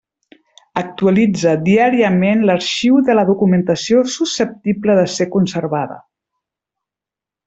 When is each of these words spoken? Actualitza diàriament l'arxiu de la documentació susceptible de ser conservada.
Actualitza 0.81 1.51
diàriament 1.67 2.41
l'arxiu 2.49 2.97
de 3.09 3.17
la 3.19 3.25
documentació 3.29 4.01
susceptible 4.17 4.97
de 5.01 5.07
ser 5.17 5.29
conservada. 5.37 5.99